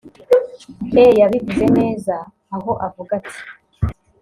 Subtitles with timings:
[1.03, 2.15] E yabivuze neza
[2.55, 3.39] aho avuga ati